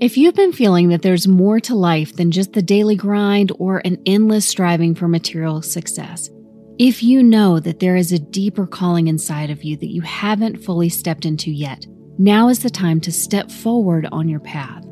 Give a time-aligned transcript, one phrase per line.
[0.00, 3.82] If you've been feeling that there's more to life than just the daily grind or
[3.84, 6.30] an endless striving for material success,
[6.78, 10.62] if you know that there is a deeper calling inside of you that you haven't
[10.62, 11.84] fully stepped into yet,
[12.16, 14.84] now is the time to step forward on your path.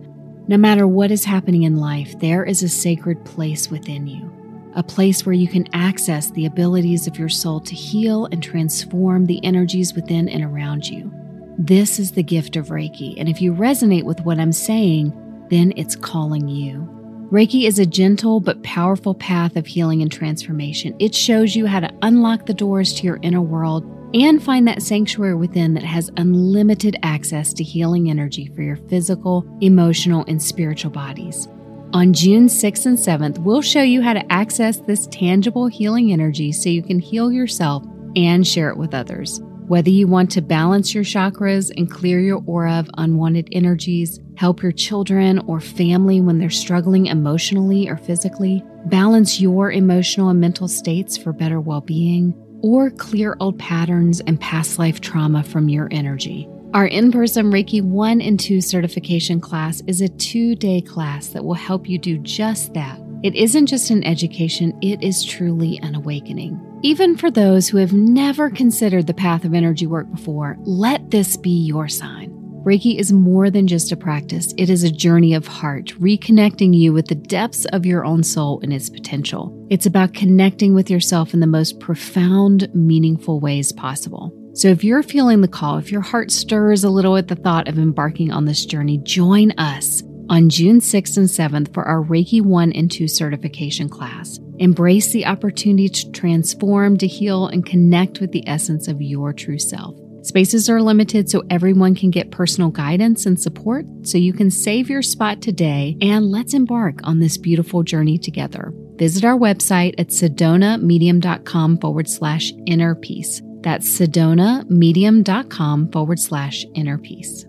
[0.48, 4.28] No matter what is happening in life, there is a sacred place within you,
[4.74, 9.26] a place where you can access the abilities of your soul to heal and transform
[9.26, 11.12] the energies within and around you.
[11.58, 15.10] This is the gift of Reiki, and if you resonate with what I'm saying,
[15.48, 16.86] then it's calling you.
[17.32, 20.94] Reiki is a gentle but powerful path of healing and transformation.
[20.98, 24.82] It shows you how to unlock the doors to your inner world and find that
[24.82, 30.90] sanctuary within that has unlimited access to healing energy for your physical, emotional, and spiritual
[30.90, 31.48] bodies.
[31.94, 36.52] On June 6th and 7th, we'll show you how to access this tangible healing energy
[36.52, 37.82] so you can heal yourself
[38.14, 39.40] and share it with others.
[39.68, 44.62] Whether you want to balance your chakras and clear your aura of unwanted energies, help
[44.62, 50.68] your children or family when they're struggling emotionally or physically, balance your emotional and mental
[50.68, 55.88] states for better well being, or clear old patterns and past life trauma from your
[55.90, 56.48] energy.
[56.72, 61.44] Our in person Reiki 1 and 2 certification class is a two day class that
[61.44, 63.00] will help you do just that.
[63.26, 66.60] It isn't just an education, it is truly an awakening.
[66.82, 71.36] Even for those who have never considered the path of energy work before, let this
[71.36, 72.30] be your sign.
[72.64, 76.92] Reiki is more than just a practice, it is a journey of heart, reconnecting you
[76.92, 79.66] with the depths of your own soul and its potential.
[79.70, 84.32] It's about connecting with yourself in the most profound, meaningful ways possible.
[84.54, 87.66] So, if you're feeling the call, if your heart stirs a little at the thought
[87.66, 92.42] of embarking on this journey, join us on June 6th and 7th for our Reiki
[92.42, 94.38] 1 and 2 certification class.
[94.58, 99.58] Embrace the opportunity to transform, to heal, and connect with the essence of your true
[99.58, 99.96] self.
[100.22, 104.90] Spaces are limited so everyone can get personal guidance and support, so you can save
[104.90, 108.72] your spot today and let's embark on this beautiful journey together.
[108.96, 113.40] Visit our website at sedonamedium.com forward slash inner peace.
[113.60, 117.46] That's sedonamedium.com forward slash inner peace.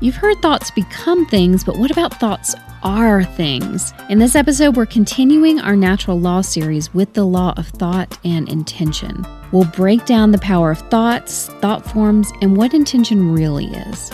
[0.00, 2.54] You've heard thoughts become things, but what about thoughts
[2.84, 3.92] are things?
[4.08, 8.48] In this episode, we're continuing our natural law series with the law of thought and
[8.48, 9.26] intention.
[9.50, 14.12] We'll break down the power of thoughts, thought forms, and what intention really is.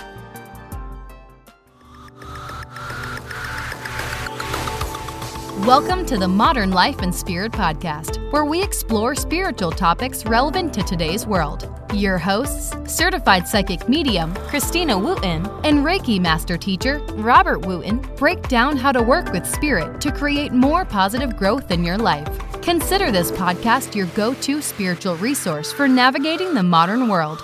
[5.66, 10.82] Welcome to the Modern Life and Spirit Podcast, where we explore spiritual topics relevant to
[10.82, 11.70] today's world.
[11.92, 18.76] Your hosts, certified psychic medium Christina Wooten and Reiki master teacher Robert Wooten, break down
[18.76, 22.28] how to work with spirit to create more positive growth in your life.
[22.62, 27.42] Consider this podcast your go to spiritual resource for navigating the modern world.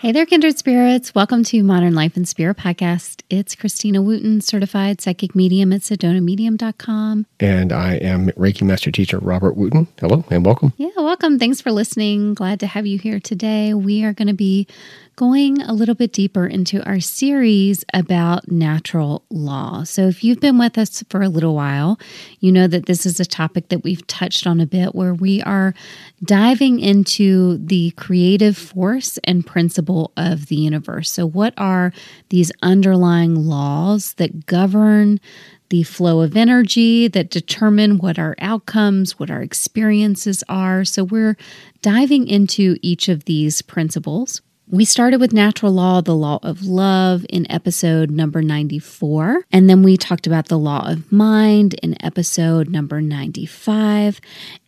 [0.00, 1.14] Hey there, kindred spirits.
[1.14, 3.20] Welcome to Modern Life and Spirit Podcast.
[3.28, 7.26] It's Christina Wooten, certified psychic medium at sedonamedium.com.
[7.38, 9.88] And I am Reiki Master Teacher Robert Wooten.
[10.00, 10.72] Hello and welcome.
[10.78, 11.38] Yeah, welcome.
[11.38, 12.32] Thanks for listening.
[12.32, 13.74] Glad to have you here today.
[13.74, 14.66] We are going to be
[15.20, 19.84] going a little bit deeper into our series about natural law.
[19.84, 22.00] So, if you've been with us for a little while,
[22.38, 25.42] you know that this is a topic that we've touched on a bit where we
[25.42, 25.74] are
[26.24, 31.10] diving into the creative force and principle of the universe.
[31.10, 31.92] So, what are
[32.30, 35.20] these underlying laws that govern?
[35.68, 40.84] the flow of energy that determine what our outcomes, what our experiences are.
[40.84, 41.36] So, we're
[41.80, 44.42] diving into each of these principles.
[44.72, 49.44] We started with natural law, the law of love in episode number 94.
[49.50, 54.20] And then we talked about the law of mind in episode number 95.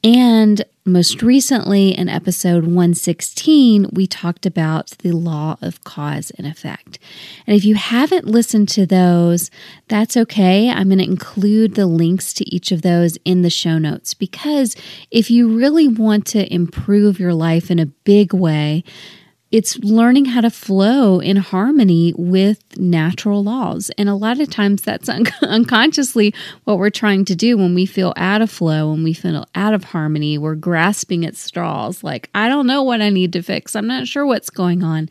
[0.03, 6.99] And most recently, in episode 116, we talked about the law of cause and effect.
[7.47, 9.53] And if you haven't listened to those,
[9.87, 10.69] that's okay.
[10.69, 14.75] I'm going to include the links to each of those in the show notes because
[15.13, 18.83] if you really want to improve your life in a big way,
[19.53, 23.91] it's learning how to flow in harmony with natural laws.
[23.99, 26.35] And a lot of times that's un- unconsciously
[26.65, 29.75] what we're trying to do when we feel out of flow, when we feel out
[29.75, 30.39] of harmony.
[30.39, 33.77] We're grasping at straws like, I don't know what I need to fix.
[33.77, 35.11] I'm not sure what's going on.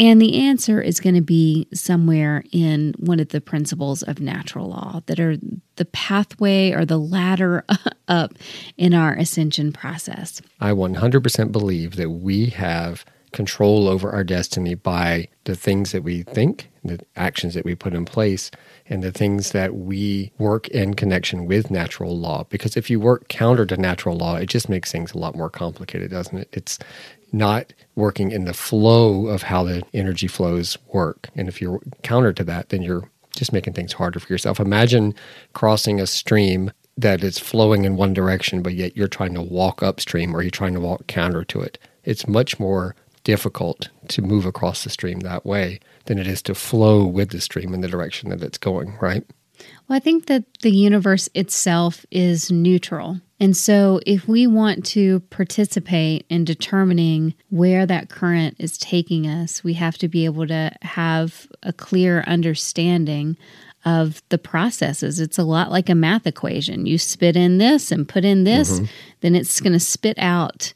[0.00, 4.70] And the answer is going to be somewhere in one of the principles of natural
[4.70, 5.36] law that are
[5.76, 7.64] the pathway or the ladder
[8.08, 8.32] up
[8.78, 10.40] in our ascension process.
[10.58, 13.04] I 100% believe that we have
[13.34, 17.92] control over our destiny by the things that we think, the actions that we put
[17.92, 18.50] in place,
[18.88, 22.44] and the things that we work in connection with natural law.
[22.48, 25.50] Because if you work counter to natural law, it just makes things a lot more
[25.50, 26.48] complicated, doesn't it?
[26.52, 26.78] It's
[27.32, 31.28] not working in the flow of how the energy flows work.
[31.34, 34.60] And if you're counter to that, then you're just making things harder for yourself.
[34.60, 35.14] Imagine
[35.52, 39.82] crossing a stream that is flowing in one direction, but yet you're trying to walk
[39.82, 41.76] upstream or you're trying to walk counter to it.
[42.04, 42.94] It's much more
[43.24, 47.40] difficult to move across the stream that way than it is to flow with the
[47.40, 49.24] stream in the direction that it's going, right?
[49.88, 53.20] Well, I think that the universe itself is neutral.
[53.40, 59.64] And so, if we want to participate in determining where that current is taking us,
[59.64, 63.36] we have to be able to have a clear understanding
[63.84, 65.20] of the processes.
[65.20, 66.86] It's a lot like a math equation.
[66.86, 68.86] You spit in this and put in this, mm-hmm.
[69.20, 70.72] then it's going to spit out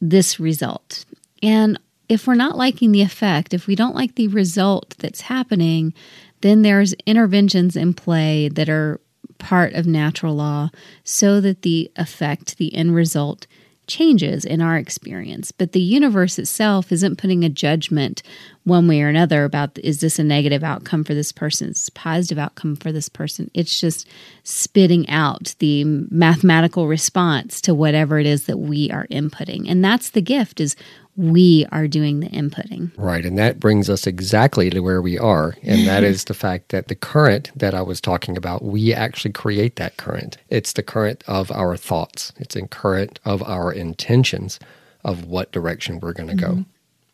[0.00, 1.04] this result.
[1.42, 5.92] And if we're not liking the effect, if we don't like the result that's happening,
[6.40, 9.00] then there's interventions in play that are
[9.38, 10.70] part of natural law
[11.04, 13.46] so that the effect, the end result,
[13.86, 15.50] changes in our experience.
[15.50, 18.22] But the universe itself isn't putting a judgment
[18.64, 22.38] one way or another about is this a negative outcome for this person, is positive
[22.38, 23.50] outcome for this person.
[23.54, 24.06] It's just
[24.42, 29.70] spitting out the mathematical response to whatever it is that we are inputting.
[29.70, 30.76] And that's the gift is
[31.16, 32.92] we are doing the inputting.
[32.96, 33.24] Right.
[33.26, 35.56] And that brings us exactly to where we are.
[35.62, 39.32] And that is the fact that the current that I was talking about, we actually
[39.32, 40.38] create that current.
[40.48, 44.60] It's the current of our thoughts, it's a current of our intentions
[45.04, 46.60] of what direction we're going to mm-hmm.
[46.60, 46.64] go.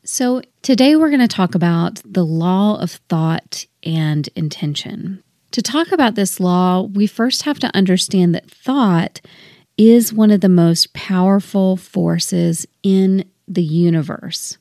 [0.06, 5.24] So, today we're going to talk about the law of thought and intention.
[5.52, 9.22] To talk about this law, we first have to understand that thought
[9.78, 14.58] is one of the most powerful forces in the universe.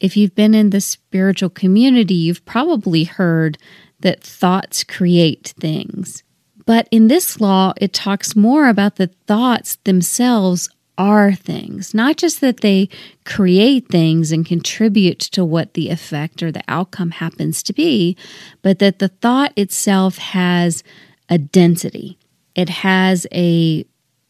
[0.00, 3.58] If you've been in the spiritual community, you've probably heard
[4.00, 6.24] that thoughts create things.
[6.66, 12.40] But in this law, it talks more about the thoughts themselves are things, not just
[12.40, 12.88] that they
[13.24, 18.16] create things and contribute to what the effect or the outcome happens to be,
[18.62, 20.82] but that the thought itself has
[21.28, 22.18] a density.
[22.54, 23.84] It has a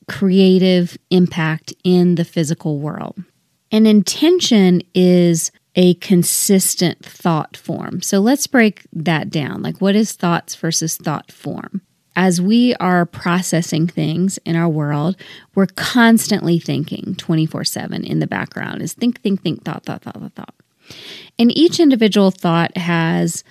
[0.09, 3.23] creative impact in the physical world.
[3.71, 8.01] An intention is a consistent thought form.
[8.01, 9.63] So let's break that down.
[9.63, 11.83] Like, what is thoughts versus thought form?
[12.17, 15.17] As we are processing things in our world,
[15.55, 20.19] we're constantly thinking 24 7 in the background is think, think, think, thought, thought, thought,
[20.19, 20.55] thought, thought.
[21.39, 23.45] And each individual thought has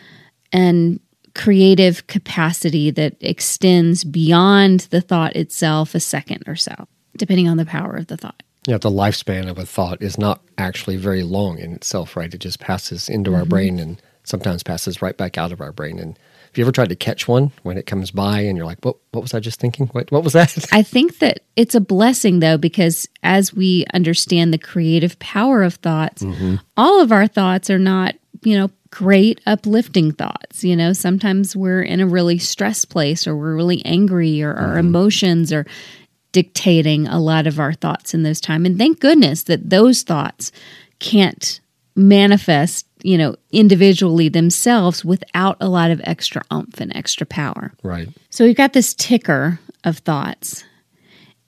[0.51, 0.99] an
[1.33, 7.65] creative capacity that extends beyond the thought itself a second or so, depending on the
[7.65, 11.59] power of the thought yeah, the lifespan of a thought is not actually very long
[11.59, 12.33] in itself, right?
[12.33, 13.39] It just passes into mm-hmm.
[13.39, 15.99] our brain and sometimes passes right back out of our brain.
[15.99, 16.17] And
[16.55, 18.95] have you ever tried to catch one when it comes by and you're like, what,
[19.11, 19.87] what was I just thinking?
[19.87, 20.57] What, what was that?
[20.71, 25.73] I think that it's a blessing though, because as we understand the creative power of
[25.73, 26.55] thoughts, mm-hmm.
[26.77, 30.63] all of our thoughts are not, you know, great uplifting thoughts.
[30.63, 34.77] You know, sometimes we're in a really stressed place or we're really angry or our
[34.77, 34.87] mm-hmm.
[34.87, 35.65] emotions are
[36.31, 40.53] dictating a lot of our thoughts in those time and thank goodness that those thoughts
[40.99, 41.59] can't
[41.95, 47.71] manifest you know individually themselves without a lot of extra oomph and extra power.
[47.83, 48.09] Right.
[48.29, 50.63] So we've got this ticker of thoughts.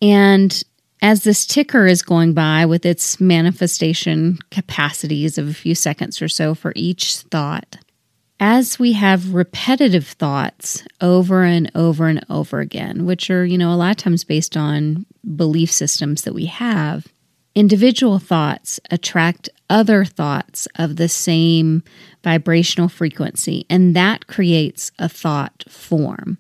[0.02, 0.64] And
[1.02, 6.28] as this ticker is going by with its manifestation capacities of a few seconds or
[6.28, 7.78] so for each thought
[8.40, 13.74] as we have repetitive thoughts over and over and over again, which are, you know,
[13.74, 15.06] a lot of times based on
[15.36, 17.08] belief systems that we have,
[17.58, 21.84] individual thoughts attract other thoughts of the same
[22.24, 26.38] vibrational frequency, and that creates a thought form.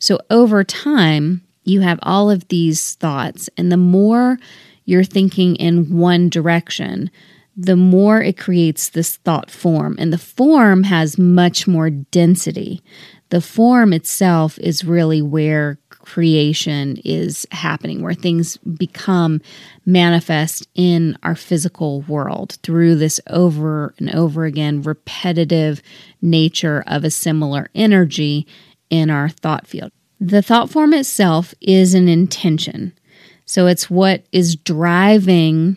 [0.00, 4.38] So over time, you have all of these thoughts, and the more
[4.84, 7.12] you're thinking in one direction,
[7.56, 9.94] the more it creates this thought form.
[10.00, 12.82] And the form has much more density.
[13.28, 19.40] The form itself is really where creation is happening, where things become
[19.84, 25.82] manifest in our physical world through this over and over again repetitive
[26.22, 28.46] nature of a similar energy
[28.88, 29.90] in our thought field.
[30.20, 32.92] The thought form itself is an intention.
[33.44, 35.76] So it's what is driving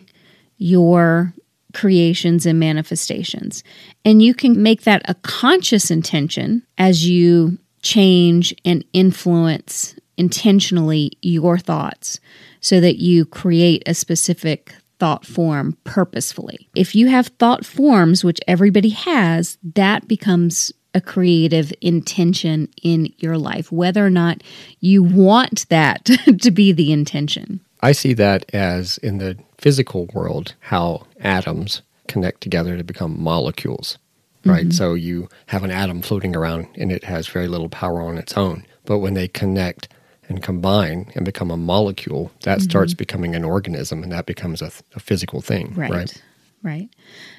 [0.58, 1.34] your
[1.74, 3.64] creations and manifestations.
[4.04, 11.58] And you can make that a conscious intention as you change and influence intentionally your
[11.58, 12.20] thoughts
[12.60, 16.68] so that you create a specific thought form purposefully.
[16.76, 23.38] If you have thought forms, which everybody has, that becomes a creative intention in your
[23.38, 24.42] life, whether or not
[24.80, 26.04] you want that
[26.42, 27.60] to be the intention.
[27.80, 33.96] I see that as in the physical world, how atoms connect together to become molecules,
[34.44, 34.64] right?
[34.64, 34.72] Mm-hmm.
[34.72, 38.36] So you have an atom floating around and it has very little power on its
[38.36, 38.66] own.
[38.84, 39.88] But when they connect
[40.30, 42.70] and combine and become a molecule, that mm-hmm.
[42.70, 45.90] starts becoming an organism and that becomes a, a physical thing, right.
[45.90, 46.22] right?
[46.62, 46.88] Right.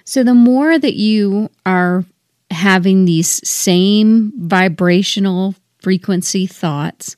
[0.04, 2.06] So the more that you are
[2.52, 7.16] having these same vibrational frequency thoughts,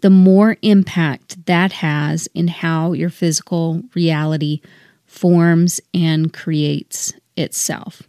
[0.00, 4.60] the more impact that has in how your physical reality
[5.06, 8.02] forms and creates itself.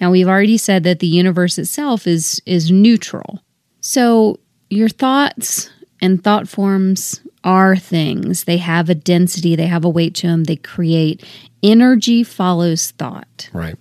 [0.00, 3.40] Now we've already said that the universe itself is is neutral.
[3.80, 4.38] So
[4.70, 8.44] your thoughts and thought forms are things.
[8.44, 11.24] They have a density, they have a weight to them, they create
[11.62, 13.48] energy follows thought.
[13.52, 13.76] Right.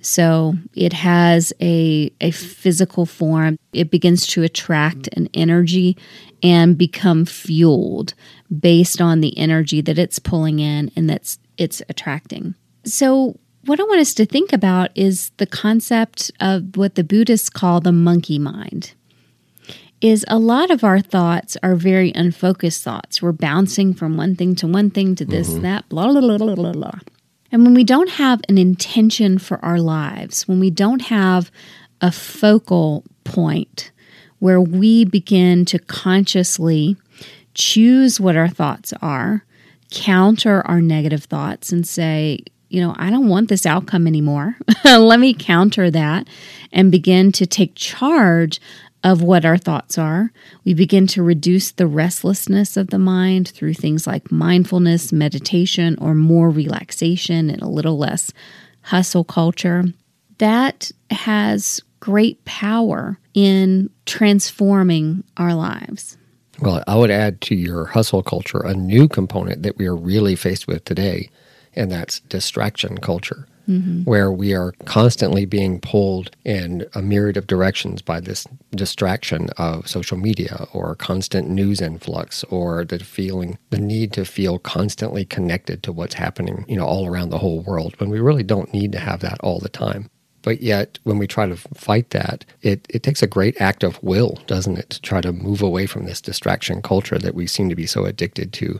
[0.00, 3.58] So it has a, a physical form.
[3.72, 5.96] It begins to attract an energy
[6.42, 8.12] and become fueled
[8.60, 12.54] based on the energy that it's pulling in and that's it's attracting.
[12.84, 17.48] So what I want us to think about is the concept of what the Buddhists
[17.48, 18.92] call the monkey mind.
[20.00, 23.22] Is a lot of our thoughts are very unfocused thoughts.
[23.22, 25.62] We're bouncing from one thing to one thing to this, mm-hmm.
[25.62, 26.98] that, blah, blah, blah, blah, blah, blah.
[27.50, 31.50] And when we don't have an intention for our lives, when we don't have
[32.00, 33.92] a focal point
[34.40, 36.96] where we begin to consciously
[37.54, 39.44] choose what our thoughts are,
[39.90, 44.56] counter our negative thoughts, and say, you know, I don't want this outcome anymore.
[44.84, 46.28] Let me counter that
[46.72, 48.60] and begin to take charge
[49.04, 50.32] of what our thoughts are.
[50.64, 56.14] We begin to reduce the restlessness of the mind through things like mindfulness, meditation, or
[56.14, 58.32] more relaxation and a little less
[58.80, 59.84] hustle culture.
[60.38, 66.16] That has great power in transforming our lives.
[66.60, 70.34] Well, I would add to your hustle culture a new component that we are really
[70.34, 71.28] faced with today,
[71.74, 74.02] and that's distraction culture mm-hmm.
[74.04, 79.88] where we are constantly being pulled in a myriad of directions by this distraction of
[79.88, 85.82] social media or constant news influx or the feeling, the need to feel constantly connected
[85.82, 88.92] to what's happening, you know, all around the whole world when we really don't need
[88.92, 90.10] to have that all the time.
[90.42, 94.02] But yet, when we try to fight that, it, it takes a great act of
[94.02, 97.70] will, doesn't it, to try to move away from this distraction culture that we seem
[97.70, 98.78] to be so addicted to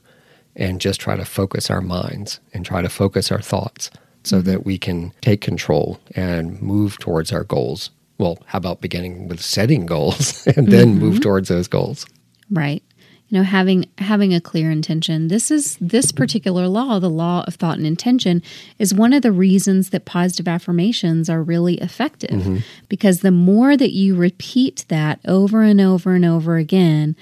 [0.55, 3.91] and just try to focus our minds and try to focus our thoughts
[4.25, 7.91] so that we can take control and move towards our goals.
[8.19, 10.99] Well, how about beginning with setting goals and then mm-hmm.
[10.99, 12.07] move towards those goals?
[12.51, 12.83] Right.
[13.29, 15.29] You know, having having a clear intention.
[15.29, 18.43] This is this particular law, the law of thought and intention,
[18.79, 22.31] is one of the reasons that positive affirmations are really effective.
[22.31, 22.59] Mm-hmm.
[22.89, 27.17] Because the more that you repeat that over and over and over again,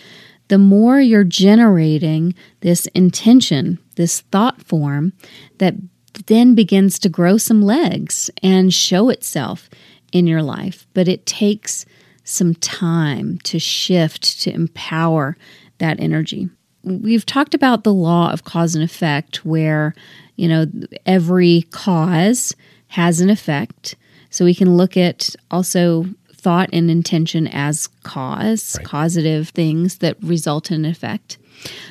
[0.49, 5.13] the more you're generating this intention, this thought form
[5.59, 5.75] that
[6.27, 9.69] then begins to grow some legs and show itself
[10.13, 10.87] in your life.
[10.95, 11.87] But it takes
[12.25, 15.37] some time to shift, to empower
[15.79, 16.49] that energy.
[16.85, 19.95] We've talked about the law of cause and effect, where,
[20.37, 20.67] you know,
[21.07, 22.55] every cause
[22.89, 23.97] has an effect.
[24.31, 28.87] So we can look at also thought and intention as cause, right.
[28.87, 31.39] causative things that result in effect.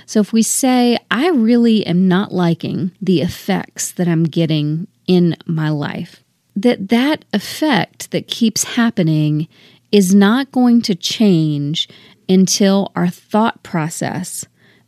[0.05, 5.35] So if we say, I really am not liking the effects that I'm getting in
[5.45, 6.23] my life,
[6.55, 9.47] that that effect that keeps happening
[9.91, 11.87] is not going to change
[12.29, 14.45] until our thought process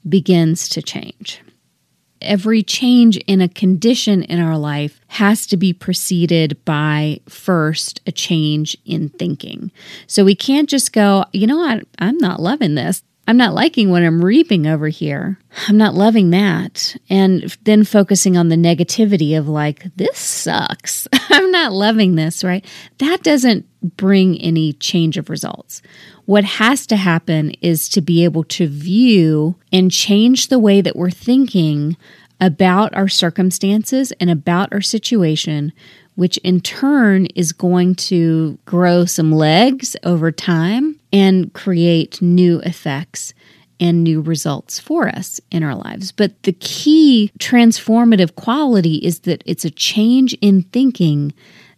[0.07, 1.41] begins to change.
[2.21, 8.13] Every change in a condition in our life has to be preceded by first a
[8.13, 9.71] change in thinking.
[10.07, 13.03] So we can't just go, you know what, I'm not loving this.
[13.25, 15.39] I'm not liking what I'm reaping over here.
[15.67, 16.95] I'm not loving that.
[17.09, 21.07] And then focusing on the negativity of like, this sucks.
[21.29, 22.65] I'm not loving this, right?
[22.97, 23.65] That doesn't
[23.95, 25.81] bring any change of results.
[26.25, 30.95] What has to happen is to be able to view and change the way that
[30.95, 31.95] we're thinking
[32.41, 35.71] about our circumstances and about our situation
[36.15, 43.33] which in turn is going to grow some legs over time and create new effects
[43.79, 46.11] and new results for us in our lives.
[46.11, 51.33] But the key transformative quality is that it's a change in thinking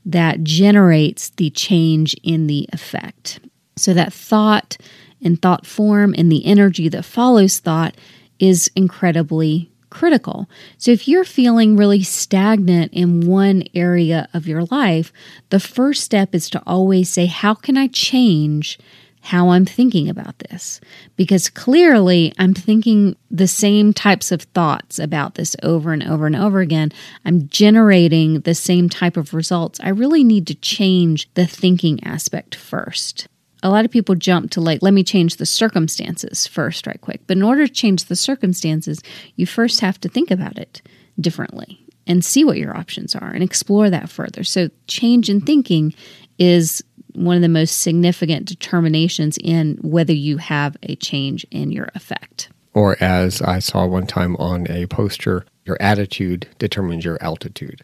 [0.06, 3.40] that generates the change in the effect.
[3.76, 4.78] So that thought
[5.22, 7.96] and thought form and the energy that follows thought
[8.40, 10.48] is incredibly critical.
[10.78, 15.12] So if you're feeling really stagnant in one area of your life,
[15.50, 18.78] the first step is to always say, How can I change?
[19.26, 20.80] How I'm thinking about this.
[21.16, 26.36] Because clearly I'm thinking the same types of thoughts about this over and over and
[26.36, 26.92] over again.
[27.26, 29.80] I'm generating the same type of results.
[29.84, 33.28] I really need to change the thinking aspect first
[33.64, 37.22] a lot of people jump to like, let me change the circumstances first, right quick.
[37.26, 39.02] But in order to change the circumstances,
[39.38, 40.84] you first have to think about it
[41.20, 44.44] differently and see what your options are and explore that further.
[44.44, 45.96] So, change in thinking
[46.38, 46.84] is
[47.16, 52.50] one of the most significant determinations in whether you have a change in your effect.
[52.74, 57.82] Or, as I saw one time on a poster, your attitude determines your altitude.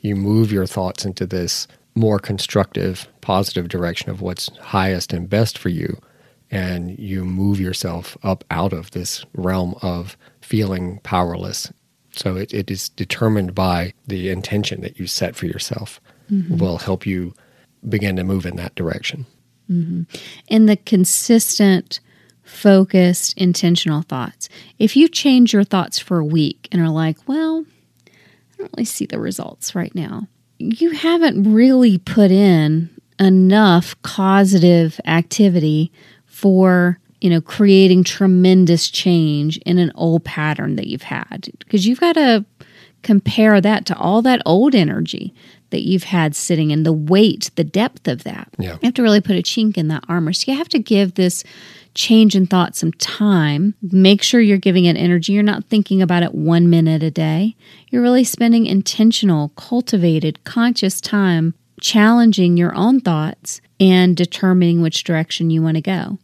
[0.00, 5.56] You move your thoughts into this more constructive, positive direction of what's highest and best
[5.56, 5.98] for you.
[6.50, 11.72] And you move yourself up out of this realm of feeling powerless.
[12.12, 16.58] So it, it is determined by the intention that you set for yourself, mm-hmm.
[16.58, 17.34] will help you
[17.88, 19.26] begin to move in that direction.
[19.70, 20.02] Mm-hmm.
[20.48, 22.00] And the consistent,
[22.42, 24.48] focused, intentional thoughts.
[24.78, 27.64] If you change your thoughts for a week and are like, well,
[28.06, 28.10] I
[28.58, 30.28] don't really see the results right now,
[30.58, 35.90] you haven't really put in enough causative activity
[36.26, 42.00] for you know creating tremendous change in an old pattern that you've had because you've
[42.00, 42.44] got to
[43.02, 45.32] compare that to all that old energy
[45.70, 48.72] that you've had sitting in the weight the depth of that yeah.
[48.74, 51.14] you have to really put a chink in that armor so you have to give
[51.14, 51.44] this
[51.96, 53.74] change in thought some time.
[53.82, 55.32] Make sure you're giving it energy.
[55.32, 57.56] You're not thinking about it one minute a day.
[57.88, 65.50] You're really spending intentional, cultivated, conscious time challenging your own thoughts and determining which direction
[65.50, 66.18] you want to go.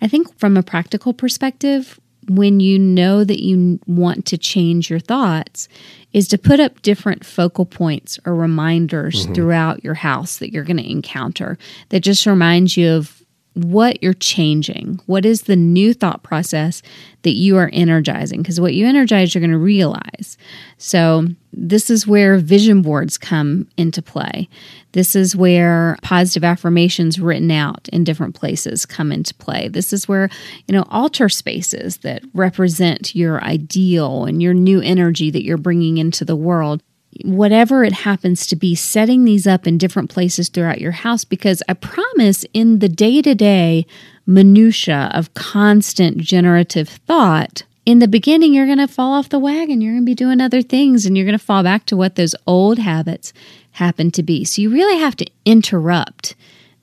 [0.00, 4.98] I think from a practical perspective, when you know that you want to change your
[4.98, 5.68] thoughts,
[6.12, 9.34] is to put up different focal points or reminders mm-hmm.
[9.34, 11.58] throughout your house that you're going to encounter
[11.90, 13.22] that just reminds you of
[13.56, 15.00] what you're changing.
[15.06, 16.82] What is the new thought process
[17.22, 18.42] that you are energizing?
[18.42, 20.36] Because what you energize, you're going to realize.
[20.76, 21.26] So,
[21.58, 24.46] this is where vision boards come into play.
[24.92, 29.68] This is where positive affirmations written out in different places come into play.
[29.68, 30.28] This is where,
[30.68, 35.96] you know, altar spaces that represent your ideal and your new energy that you're bringing
[35.96, 36.82] into the world
[37.24, 41.62] whatever it happens to be, setting these up in different places throughout your house because
[41.68, 43.86] I promise in the day to day
[44.26, 49.80] minutia of constant generative thought, in the beginning, you're going to fall off the wagon.
[49.80, 52.16] You're going to be doing other things and you're going to fall back to what
[52.16, 53.32] those old habits
[53.72, 54.44] happen to be.
[54.44, 56.34] So you really have to interrupt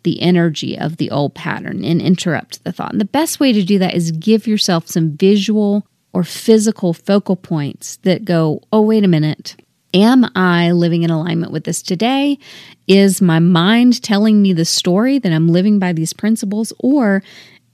[0.04, 2.92] the energy of the old pattern and interrupt the thought.
[2.92, 7.36] And the best way to do that is give yourself some visual or physical focal
[7.36, 9.56] points that go, oh, wait a minute.
[9.94, 12.40] Am I living in alignment with this today?
[12.88, 16.74] Is my mind telling me the story that I'm living by these principles?
[16.80, 17.22] Or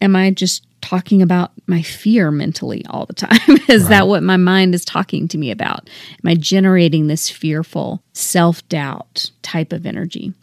[0.02, 3.40] am I just talking about my fear mentally all the time?
[3.70, 3.90] is right.
[3.90, 5.90] that what my mind is talking to me about?
[6.24, 10.34] Am I generating this fearful self doubt type of energy?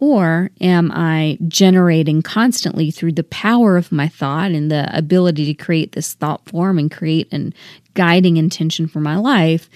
[0.00, 5.54] Or am I generating constantly through the power of my thought and the ability to
[5.54, 7.54] create this thought form and create an
[7.94, 9.70] guiding intention for my life?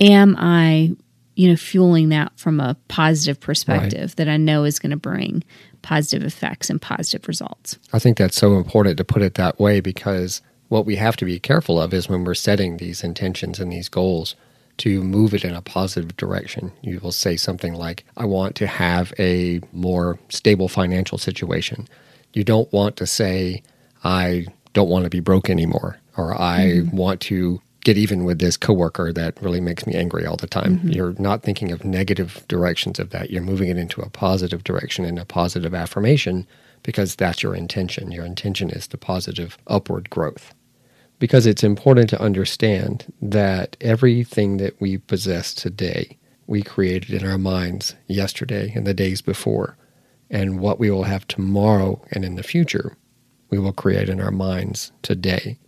[0.00, 0.92] Am I,
[1.34, 4.16] you know, fueling that from a positive perspective right.
[4.16, 5.44] that I know is going to bring
[5.82, 7.78] positive effects and positive results?
[7.92, 11.24] I think that's so important to put it that way because what we have to
[11.24, 14.36] be careful of is when we're setting these intentions and these goals
[14.78, 16.72] to move it in a positive direction.
[16.80, 21.86] You will say something like, I want to have a more stable financial situation.
[22.32, 23.62] You don't want to say,
[24.04, 26.96] I don't want to be broke anymore, or I mm-hmm.
[26.96, 30.78] want to get even with this coworker that really makes me angry all the time.
[30.78, 30.90] Mm-hmm.
[30.90, 33.30] You're not thinking of negative directions of that.
[33.30, 36.46] You're moving it into a positive direction and a positive affirmation
[36.82, 38.10] because that's your intention.
[38.10, 40.54] Your intention is the positive upward growth.
[41.18, 46.16] Because it's important to understand that everything that we possess today,
[46.46, 49.76] we created in our minds yesterday and the days before.
[50.30, 52.96] And what we will have tomorrow and in the future,
[53.50, 55.58] we will create in our minds today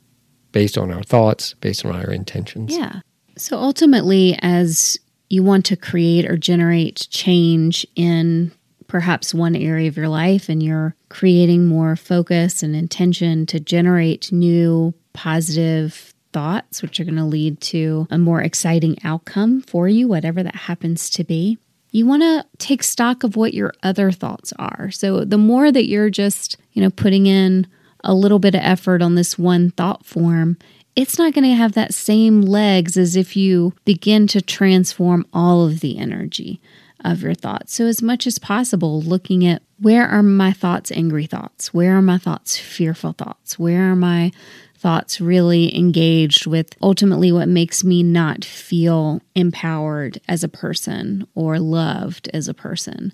[0.53, 2.77] based on our thoughts, based on our intentions.
[2.77, 3.01] Yeah.
[3.37, 8.53] So ultimately, as you want to create or generate change in
[8.87, 14.31] perhaps one area of your life and you're creating more focus and intention to generate
[14.31, 20.07] new positive thoughts, which are going to lead to a more exciting outcome for you,
[20.07, 21.57] whatever that happens to be.
[21.91, 24.91] You want to take stock of what your other thoughts are.
[24.91, 27.67] So the more that you're just, you know, putting in
[28.05, 30.57] a little bit of effort on this one thought form,
[30.95, 35.65] it's not going to have that same legs as if you begin to transform all
[35.67, 36.61] of the energy
[37.05, 37.75] of your thoughts.
[37.75, 41.75] So, as much as possible, looking at where are my thoughts angry thoughts?
[41.75, 43.59] Where are my thoughts fearful thoughts?
[43.59, 44.31] Where are my
[44.77, 51.59] thoughts really engaged with ultimately what makes me not feel empowered as a person or
[51.59, 53.13] loved as a person?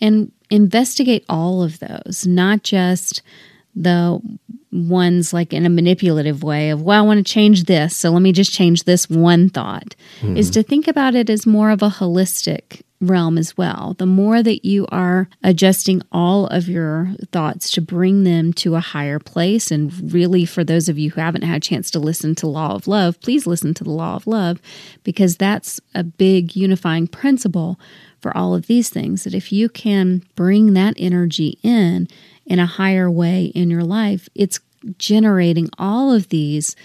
[0.00, 3.22] And investigate all of those, not just
[3.74, 4.20] the
[4.70, 8.22] ones like in a manipulative way of, well, I want to change this, so let
[8.22, 10.36] me just change this one thought, mm-hmm.
[10.36, 13.94] is to think about it as more of a holistic realm as well.
[13.98, 18.80] The more that you are adjusting all of your thoughts to bring them to a
[18.80, 22.34] higher place, and really for those of you who haven't had a chance to listen
[22.36, 24.62] to Law of Love, please listen to the Law of Love
[25.02, 27.78] because that's a big unifying principle
[28.20, 29.24] for all of these things.
[29.24, 32.08] That if you can bring that energy in
[32.46, 34.60] in a higher way in your life, it's
[34.98, 36.76] generating all of these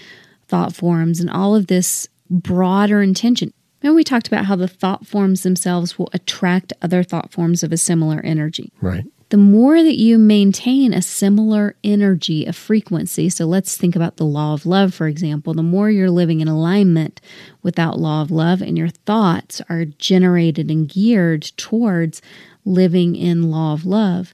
[0.48, 3.54] thought forms and all of this broader intention.
[3.82, 7.72] And we talked about how the thought forms themselves will attract other thought forms of
[7.72, 8.72] a similar energy.
[8.82, 9.06] Right.
[9.30, 14.26] The more that you maintain a similar energy, a frequency, so let's think about the
[14.26, 17.20] law of love, for example, the more you're living in alignment
[17.62, 22.22] with that law of love and your thoughts are generated and geared towards
[22.64, 24.34] living in law of love,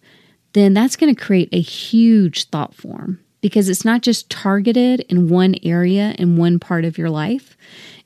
[0.53, 5.27] then that's going to create a huge thought form because it's not just targeted in
[5.27, 7.57] one area in one part of your life,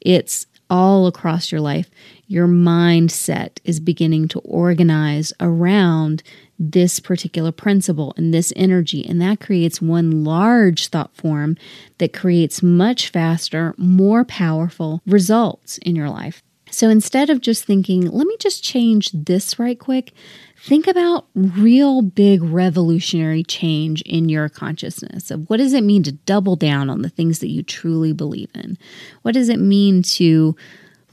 [0.01, 1.89] it's all across your life.
[2.27, 6.23] Your mindset is beginning to organize around
[6.60, 9.07] this particular principle and this energy.
[9.07, 11.55] And that creates one large thought form
[11.99, 16.41] that creates much faster, more powerful results in your life.
[16.69, 20.13] So instead of just thinking, let me just change this right quick,
[20.58, 26.12] think about real big revolutionary change in your consciousness of what does it mean to
[26.12, 28.77] double down on the things that you truly believe in?
[29.21, 30.56] What does it mean to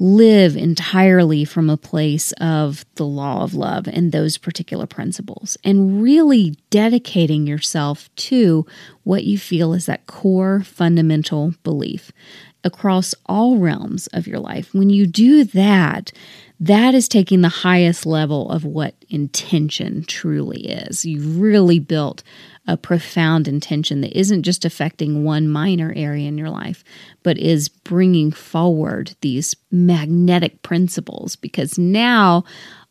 [0.00, 6.02] live entirely from a place of the law of love and those particular principles and
[6.02, 8.66] really dedicating yourself to
[9.04, 12.10] what you feel is that core fundamental belief
[12.64, 14.74] across all realms of your life.
[14.74, 16.12] When you do that,
[16.60, 21.04] that is taking the highest level of what intention truly is.
[21.04, 22.22] You've really built
[22.66, 26.82] a profound intention that isn't just affecting one minor area in your life,
[27.22, 32.44] but is bringing forward these magnetic principles because now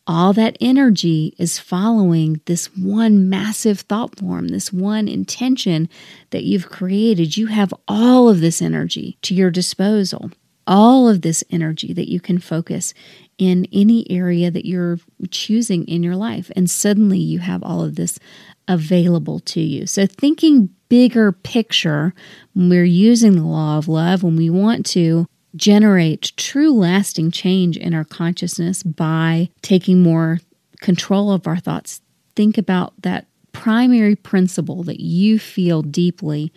[0.05, 5.89] all that energy is following this one massive thought form, this one intention
[6.31, 7.37] that you've created.
[7.37, 10.31] You have all of this energy to your disposal,
[10.67, 12.93] all of this energy that you can focus
[13.37, 14.99] in any area that you're
[15.31, 16.51] choosing in your life.
[16.55, 18.19] And suddenly you have all of this
[18.67, 19.87] available to you.
[19.87, 22.13] So, thinking bigger picture
[22.53, 27.77] when we're using the law of love, when we want to generate true lasting change
[27.77, 30.39] in our consciousness by taking more
[30.81, 32.01] control of our thoughts.
[32.35, 36.51] Think about that primary principle that you feel deeply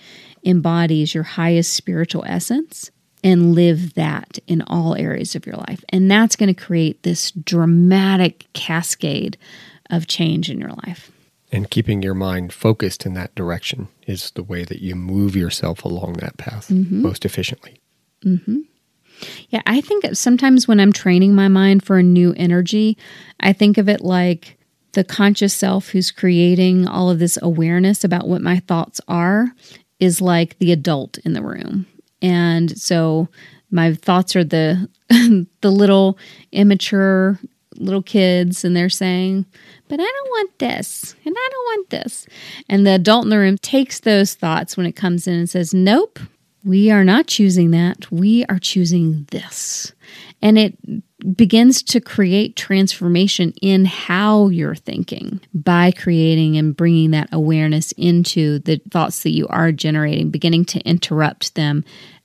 [0.45, 2.91] embodies your highest spiritual essence
[3.23, 5.85] and live that in all areas of your life.
[5.91, 9.37] And that's going to create this dramatic cascade
[9.91, 11.11] of change in your life.
[11.53, 15.85] And keeping your mind focused in that direction is the way that you move yourself
[15.85, 17.03] along that path mm-hmm.
[17.03, 17.81] most efficiently.
[18.25, 18.61] Mm-hmm.
[19.49, 22.97] Yeah, I think sometimes when I'm training my mind for a new energy,
[23.41, 24.57] I think of it like
[24.93, 29.53] the conscious self who's creating all of this awareness about what my thoughts are
[30.01, 31.87] is like the adult in the room.
[32.23, 33.29] And so
[33.71, 34.89] my thoughts are the
[35.61, 36.19] the little
[36.53, 37.39] immature
[37.77, 39.45] little kids and they're saying,
[39.89, 42.27] "But I don't want this, and I don't want this."
[42.69, 45.75] And the adult in the room takes those thoughts when it comes in and says,
[45.75, 46.19] "Nope,
[46.67, 48.11] we are not choosing that.
[48.11, 49.93] We are choosing this.
[50.43, 50.77] And it
[51.37, 58.59] begins to create transformation in how you're thinking by creating and bringing that awareness into
[58.61, 61.85] the thoughts that you are generating, beginning to interrupt them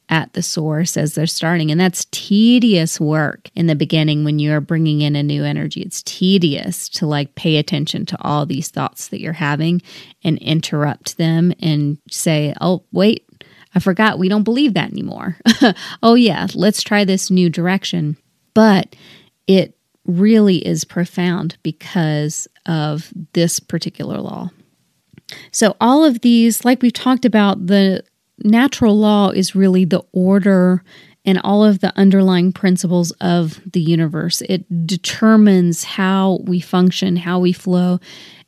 [0.10, 1.72] at the source as they're starting.
[1.72, 5.82] And that's tedious work in the beginning when you're bringing in a new energy.
[5.82, 9.82] It's tedious to like pay attention to all these thoughts that you're having
[10.24, 13.26] and interrupt them and say, oh, wait,
[13.74, 15.38] I forgot we don't believe that anymore.
[16.04, 18.18] oh, yeah, let's try this new direction.
[18.54, 18.96] But
[19.48, 24.50] it really is profound because of this particular law.
[25.52, 28.04] So, all of these, like we've talked about, the
[28.44, 30.84] natural law is really the order
[31.24, 34.42] and all of the underlying principles of the universe.
[34.50, 38.00] It determines how we function, how we flow,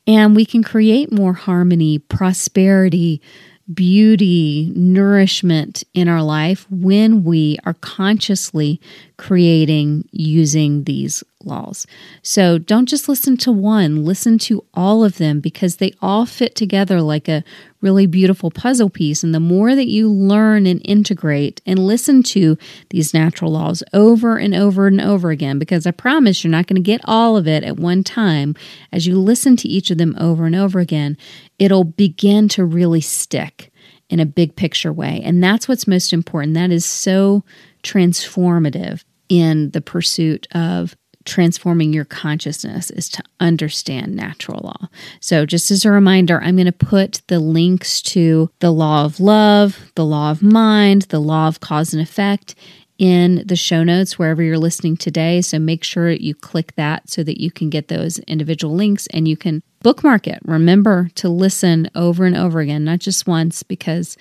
[0.06, 3.22] and we can create more harmony, prosperity,
[3.72, 8.80] beauty, nourishment in our life when we are consciously
[9.16, 11.86] creating using these laws.
[12.22, 16.54] So don't just listen to one, listen to all of them because they all fit
[16.54, 17.44] together like a
[17.80, 19.22] really beautiful puzzle piece.
[19.22, 22.56] And the more that you learn and integrate and listen to
[22.90, 26.76] these natural laws over and over and over again, because I promise you're not going
[26.76, 28.54] to get all of it at one time,
[28.90, 31.18] as you listen to each of them over and over again,
[31.58, 33.70] it'll begin to really stick
[34.08, 35.20] in a big picture way.
[35.24, 36.54] And that's what's most important.
[36.54, 37.44] That is so
[37.82, 44.88] transformative in the pursuit of transforming your consciousness is to understand natural law.
[45.20, 49.20] So, just as a reminder, I'm going to put the links to the law of
[49.20, 52.54] love, the law of mind, the law of cause and effect
[52.98, 55.40] in the show notes wherever you're listening today.
[55.40, 59.26] So, make sure you click that so that you can get those individual links and
[59.26, 60.40] you can bookmark it.
[60.44, 64.16] Remember to listen over and over again, not just once, because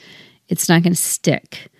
[0.49, 1.71] it's not going to stick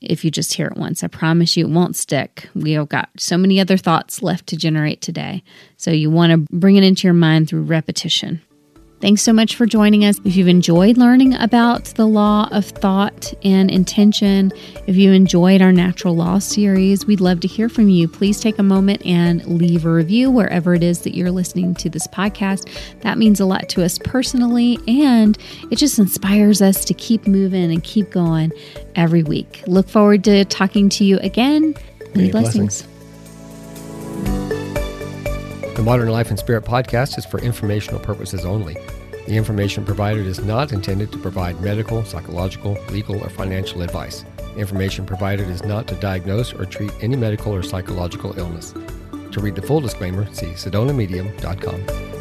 [0.00, 1.02] if you just hear it once.
[1.02, 2.48] I promise you it won't stick.
[2.54, 5.42] We have got so many other thoughts left to generate today.
[5.76, 8.40] So you want to bring it into your mind through repetition.
[9.00, 10.18] Thanks so much for joining us.
[10.24, 14.50] If you've enjoyed learning about the law of thought and intention,
[14.88, 18.08] if you enjoyed our natural law series, we'd love to hear from you.
[18.08, 21.88] Please take a moment and leave a review wherever it is that you're listening to
[21.88, 22.68] this podcast.
[23.02, 25.38] That means a lot to us personally, and
[25.70, 28.52] it just inspires us to keep moving and keep going
[28.96, 29.62] every week.
[29.68, 31.76] Look forward to talking to you again.
[32.16, 32.82] Many, blessings.
[32.82, 32.97] blessings.
[35.78, 38.74] The Modern Life and Spirit podcast is for informational purposes only.
[39.28, 44.24] The information provided is not intended to provide medical, psychological, legal, or financial advice.
[44.56, 48.74] Information provided is not to diagnose or treat any medical or psychological illness.
[49.30, 52.17] To read the full disclaimer, see sedonamedium.com.